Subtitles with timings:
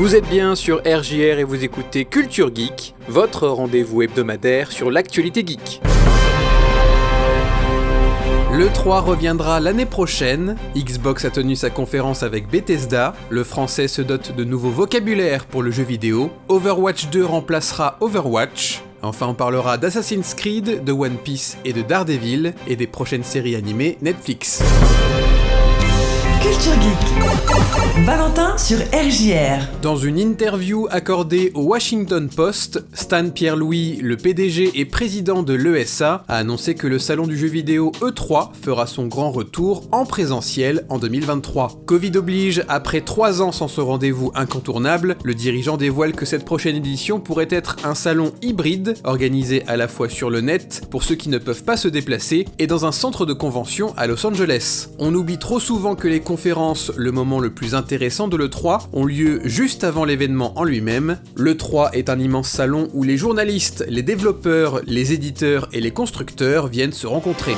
[0.00, 5.44] Vous êtes bien sur RJR et vous écoutez Culture Geek, votre rendez-vous hebdomadaire sur l'actualité
[5.46, 5.82] geek.
[8.50, 14.00] Le 3 reviendra l'année prochaine, Xbox a tenu sa conférence avec Bethesda, le français se
[14.00, 19.76] dote de nouveaux vocabulaires pour le jeu vidéo, Overwatch 2 remplacera Overwatch, Enfin, on parlera
[19.76, 24.62] d'Assassin's Creed, de One Piece et de Daredevil, et des prochaines séries animées Netflix.
[26.40, 27.10] Culture Geek.
[28.04, 29.66] Valentin sur RJR.
[29.82, 36.24] Dans une interview accordée au Washington Post, Stan Pierre-Louis, le PDG et président de l'ESA,
[36.26, 40.86] a annoncé que le salon du jeu vidéo E3 fera son grand retour en présentiel
[40.88, 41.82] en 2023.
[41.84, 46.76] Covid oblige, après trois ans sans ce rendez-vous incontournable, le dirigeant dévoile que cette prochaine
[46.76, 51.16] édition pourrait être un salon hybride, organisé à la fois sur le net, pour ceux
[51.16, 54.88] qui ne peuvent pas se déplacer, et dans un centre de convention à Los Angeles.
[54.98, 59.04] On oublie trop souvent que les conférences, le moment le plus intéressant de l'E3, ont
[59.04, 61.18] lieu juste avant l'événement en lui-même.
[61.36, 66.68] L'E3 est un immense salon où les journalistes, les développeurs, les éditeurs et les constructeurs
[66.68, 67.56] viennent se rencontrer.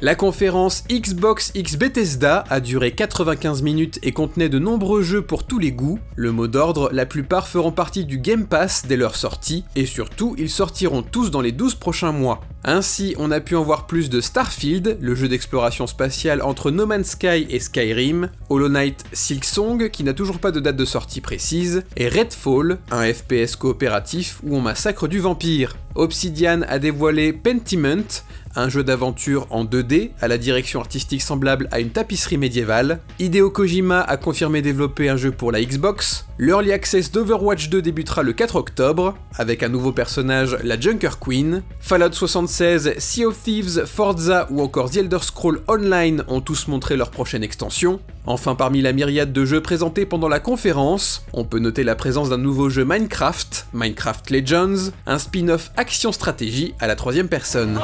[0.00, 5.42] La conférence Xbox X Bethesda a duré 95 minutes et contenait de nombreux jeux pour
[5.42, 5.98] tous les goûts.
[6.14, 10.36] Le mot d'ordre, la plupart feront partie du Game Pass dès leur sortie, et surtout,
[10.38, 12.42] ils sortiront tous dans les 12 prochains mois.
[12.64, 16.86] Ainsi, on a pu en voir plus de Starfield, le jeu d'exploration spatiale entre No
[16.86, 21.20] Man's Sky et Skyrim, Hollow Knight Silksong, qui n'a toujours pas de date de sortie
[21.20, 25.76] précise, et Redfall, un FPS coopératif où on massacre du vampire.
[25.94, 28.22] Obsidian a dévoilé Pentiment,
[28.54, 33.00] un jeu d'aventure en 2D à la direction artistique semblable à une tapisserie médiévale.
[33.18, 36.26] Hideo Kojima a confirmé développer un jeu pour la Xbox.
[36.38, 41.62] L'Early Access d'Overwatch 2 débutera le 4 octobre, avec un nouveau personnage, la Junker Queen.
[41.80, 46.96] Fallout 76, Sea of Thieves, Forza ou encore The Elder Scroll Online ont tous montré
[46.96, 48.00] leur prochaine extension.
[48.24, 52.30] Enfin, parmi la myriade de jeux présentés pendant la conférence, on peut noter la présence
[52.30, 57.78] d'un nouveau jeu Minecraft, Minecraft Legends, un spin-off action-stratégie à la troisième personne.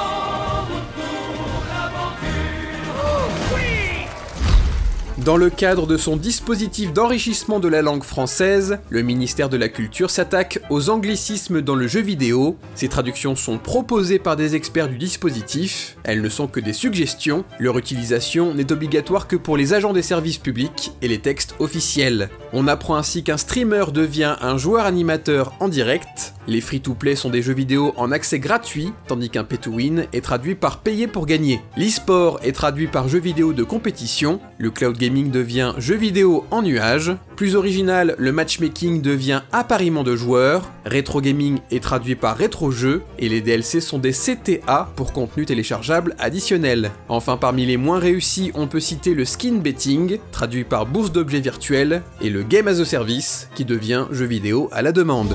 [5.18, 9.68] Dans le cadre de son dispositif d'enrichissement de la langue française, le ministère de la
[9.68, 12.56] Culture s'attaque aux anglicismes dans le jeu vidéo.
[12.74, 17.44] Ces traductions sont proposées par des experts du dispositif, elles ne sont que des suggestions,
[17.60, 22.28] leur utilisation n'est obligatoire que pour les agents des services publics et les textes officiels.
[22.52, 27.42] On apprend ainsi qu'un streamer devient un joueur animateur en direct, les free-to-play sont des
[27.42, 31.60] jeux vidéo en accès gratuit, tandis qu'un pay-to-win est traduit par payer pour gagner.
[31.76, 36.62] L'e-sport est traduit par jeu vidéo de compétition, le cloud gaming devient jeu vidéo en
[36.62, 43.02] nuage, plus original, le matchmaking devient appariement de joueurs, rétro gaming est traduit par rétro-jeu,
[43.18, 46.92] et les DLC sont des CTA pour contenu téléchargeable additionnel.
[47.08, 51.40] Enfin, parmi les moins réussis, on peut citer le skin betting, traduit par bourse d'objets
[51.40, 55.34] virtuels, et le game as a service, qui devient jeu vidéo à la demande.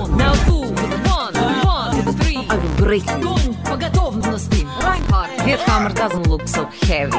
[2.89, 3.01] three.
[3.01, 3.21] I will break you.
[3.21, 3.35] Go
[3.69, 4.65] по готовности.
[4.81, 5.29] Reinhardt.
[5.45, 7.11] This hammer doesn't look so heavy.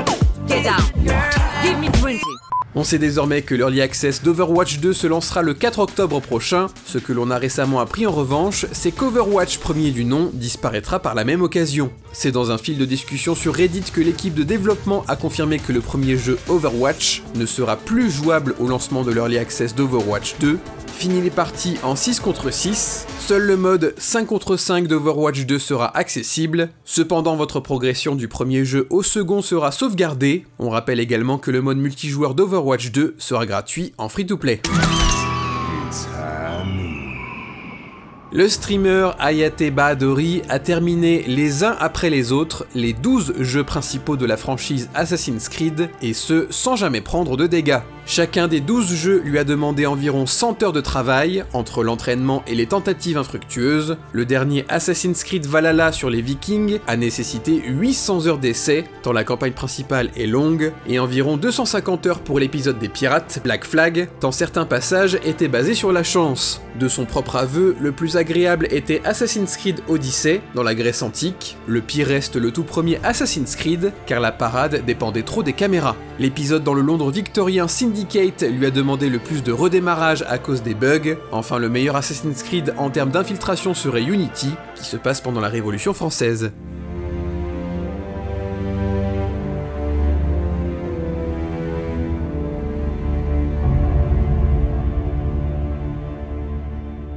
[0.49, 0.83] Get down.
[1.63, 2.21] Give me 20.
[2.79, 6.67] On sait désormais que l'Early Access d'Overwatch 2 se lancera le 4 octobre prochain.
[6.85, 11.15] Ce que l'on a récemment appris en revanche, c'est qu'Overwatch premier du nom disparaîtra par
[11.15, 11.91] la même occasion.
[12.13, 15.73] C'est dans un fil de discussion sur Reddit que l'équipe de développement a confirmé que
[15.73, 20.59] le premier jeu Overwatch ne sera plus jouable au lancement de l'Early Access d'Overwatch 2.
[21.02, 25.58] Fini les parties en 6 contre 6, seul le mode 5 contre 5 d'Overwatch 2
[25.58, 31.40] sera accessible, cependant votre progression du premier jeu au second sera sauvegardée, on rappelle également
[31.40, 34.62] que le mode multijoueur d'Overwatch 2 sera gratuit en free-to-play.
[38.32, 44.18] Le streamer Ayate Bahadori a terminé les uns après les autres les 12 jeux principaux
[44.18, 47.80] de la franchise Assassin's Creed, et ce sans jamais prendre de dégâts.
[48.06, 52.56] Chacun des 12 jeux lui a demandé environ 100 heures de travail, entre l'entraînement et
[52.56, 53.98] les tentatives infructueuses.
[54.12, 59.24] Le dernier Assassin's Creed Valhalla sur les Vikings a nécessité 800 heures d'essai, tant la
[59.24, 64.32] campagne principale est longue, et environ 250 heures pour l'épisode des pirates, Black Flag, tant
[64.32, 66.62] certains passages étaient basés sur la chance.
[66.80, 71.58] De son propre aveu, le plus agréable était Assassin's Creed Odyssey, dans la Grèce antique.
[71.68, 75.96] Le pire reste le tout premier Assassin's Creed, car la parade dépendait trop des caméras.
[76.20, 80.64] L'épisode dans le Londres victorien Syndicate lui a demandé le plus de redémarrage à cause
[80.64, 81.18] des bugs.
[81.34, 85.50] Enfin, le meilleur Assassin's Creed en termes d'infiltration serait Unity, qui se passe pendant la
[85.50, 86.54] Révolution française.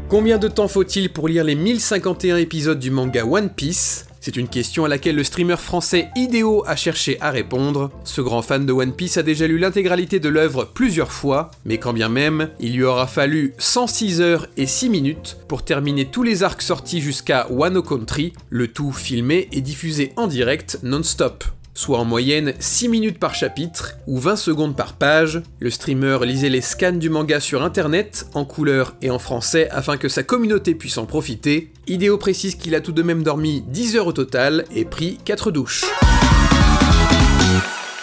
[0.08, 4.06] Combien de temps faut-il pour lire les 1051 épisodes du manga One Piece?
[4.24, 7.90] C'est une question à laquelle le streamer français Ideo a cherché à répondre.
[8.04, 11.76] Ce grand fan de One Piece a déjà lu l'intégralité de l'œuvre plusieurs fois, mais
[11.76, 16.22] quand bien même, il lui aura fallu 106 heures et 6 minutes pour terminer tous
[16.22, 21.44] les arcs sortis jusqu'à Wano Country, le tout filmé et diffusé en direct non-stop
[21.74, 25.42] soit en moyenne 6 minutes par chapitre ou 20 secondes par page.
[25.60, 29.96] Le streamer lisait les scans du manga sur internet, en couleur et en français, afin
[29.96, 31.70] que sa communauté puisse en profiter.
[31.86, 35.50] Idéo précise qu'il a tout de même dormi 10 heures au total et pris 4
[35.50, 35.84] douches.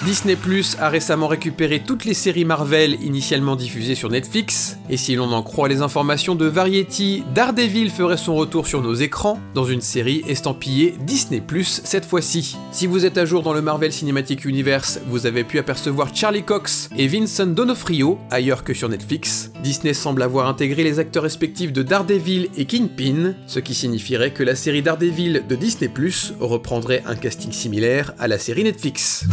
[0.03, 5.13] Disney Plus a récemment récupéré toutes les séries Marvel initialement diffusées sur Netflix, et si
[5.13, 9.63] l'on en croit les informations de Variety, Daredevil ferait son retour sur nos écrans dans
[9.63, 12.57] une série estampillée Disney Plus cette fois-ci.
[12.71, 16.44] Si vous êtes à jour dans le Marvel Cinematic Universe, vous avez pu apercevoir Charlie
[16.44, 19.51] Cox et Vincent D'Onofrio ailleurs que sur Netflix.
[19.62, 24.42] Disney semble avoir intégré les acteurs respectifs de Daredevil et Kingpin, ce qui signifierait que
[24.42, 29.27] la série Daredevil de Disney Plus reprendrait un casting similaire à la série Netflix.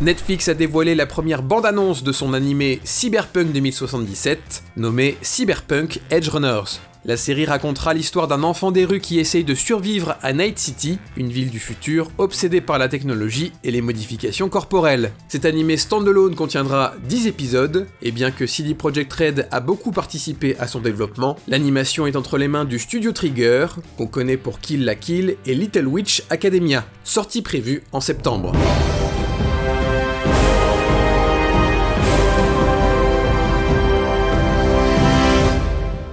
[0.00, 6.80] Netflix a dévoilé la première bande-annonce de son animé Cyberpunk 2077, nommé Cyberpunk Edge Runners.
[7.06, 10.98] La série racontera l'histoire d'un enfant des rues qui essaye de survivre à Night City,
[11.18, 15.12] une ville du futur obsédée par la technologie et les modifications corporelles.
[15.28, 20.56] Cet animé standalone contiendra 10 épisodes, et bien que CD Projekt Red a beaucoup participé
[20.58, 23.66] à son développement, l'animation est entre les mains du studio Trigger,
[23.98, 28.52] qu'on connaît pour Kill la Kill et Little Witch Academia, sortie prévue en septembre.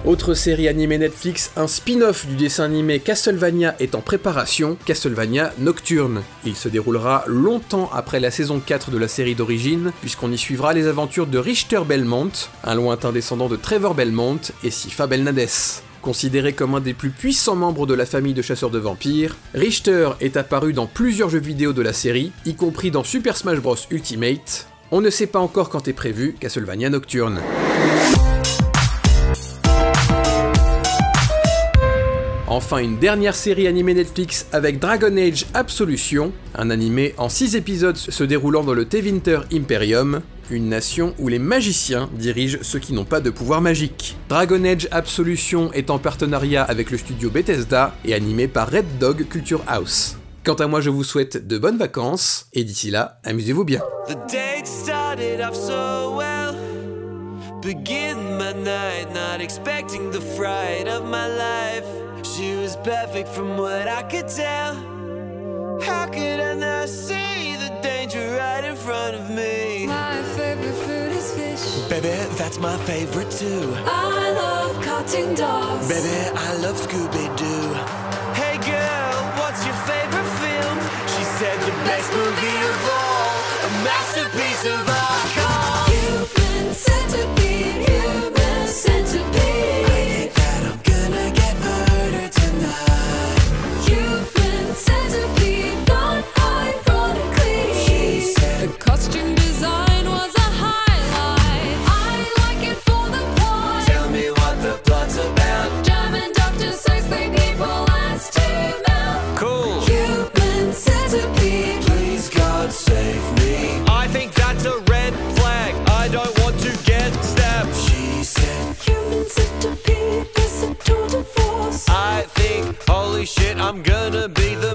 [0.04, 6.24] Autre série animée Netflix, un spin-off du dessin animé Castlevania est en préparation, Castlevania Nocturne.
[6.44, 10.72] Il se déroulera longtemps après la saison 4 de la série d'origine, puisqu'on y suivra
[10.72, 12.32] les aventures de Richter Belmont,
[12.64, 15.82] un lointain descendant de Trevor Belmont et Sifa Belnades.
[16.00, 20.10] Considéré comme un des plus puissants membres de la famille de chasseurs de vampires, Richter
[20.20, 23.76] est apparu dans plusieurs jeux vidéo de la série, y compris dans Super Smash Bros
[23.92, 24.66] Ultimate.
[24.90, 27.40] On ne sait pas encore quand est prévu Castlevania Nocturne.
[32.54, 37.96] Enfin, une dernière série animée Netflix avec Dragon Age Absolution, un animé en 6 épisodes
[37.96, 40.20] se déroulant dans le Tevinter Imperium,
[40.50, 44.18] une nation où les magiciens dirigent ceux qui n'ont pas de pouvoir magique.
[44.28, 49.26] Dragon Age Absolution est en partenariat avec le studio Bethesda et animé par Red Dog
[49.28, 50.18] Culture House.
[50.44, 53.80] Quant à moi, je vous souhaite de bonnes vacances et d'ici là, amusez-vous bien.
[62.36, 64.74] She was perfect from what I could tell.
[65.82, 69.84] How could I not see the danger right in front of me?
[69.86, 71.88] My favorite food is fish.
[71.90, 72.08] Baby,
[72.38, 73.74] that's my favorite too.
[73.84, 75.88] I love cartoon dogs.
[75.88, 77.74] Baby, I love Scooby Doo.
[78.40, 80.76] Hey girl, what's your favorite film?
[81.12, 83.28] She said the best movie of all,
[83.68, 85.01] a masterpiece of art.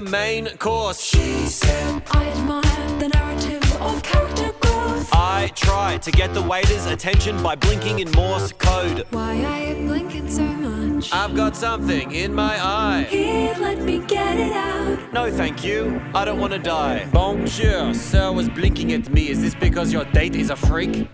[0.08, 1.00] Main course.
[1.02, 5.08] She said, I admire the narrative of character growth.
[5.12, 9.06] I try to get the waiter's attention by blinking in Morse code.
[9.10, 11.12] Why are you blinking so much?
[11.12, 13.06] I've got something in my eye.
[13.08, 15.12] Here, let me get it out.
[15.12, 16.00] No, thank you.
[16.14, 17.06] I don't want to die.
[17.12, 17.94] Bonjour.
[17.94, 19.28] Sir was blinking at me.
[19.28, 21.08] Is this because your date is a freak?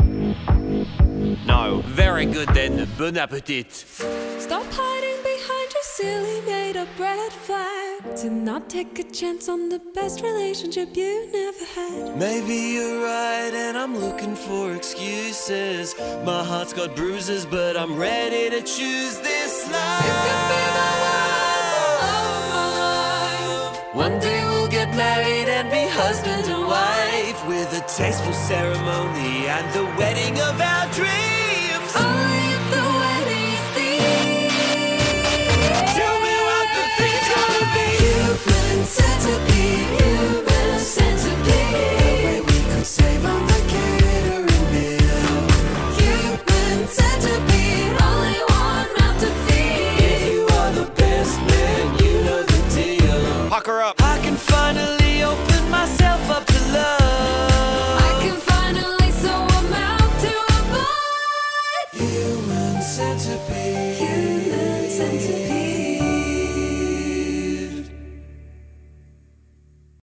[1.46, 1.82] No.
[1.86, 2.88] Very good then.
[2.96, 3.72] Bon appetit.
[3.72, 6.40] Stop hiding behind your silly
[6.76, 8.16] up red flag.
[8.16, 12.16] To not take a chance on the best relationship you never had.
[12.16, 15.94] Maybe you're right, and I'm looking for excuses.
[16.24, 20.04] My heart's got bruises, but I'm ready to choose this life.
[20.06, 21.02] You could be love
[22.54, 22.66] my
[23.70, 23.94] life.
[23.94, 29.66] One day we'll get married and be husband and wife with a tasteful ceremony and
[29.72, 31.13] the wedding of our dreams.